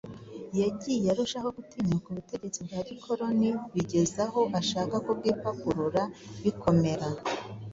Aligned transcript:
Yagiye 0.61 1.07
arushaho 1.13 1.47
gutinyuka 1.57 2.07
ubutegetsi 2.09 2.59
bwa 2.65 2.79
gikoloni 2.87 3.49
bigeza 3.73 4.21
aho 4.27 4.41
ashaka 4.59 4.95
kubwipakurura 5.05 6.01
bikomera 6.43 7.07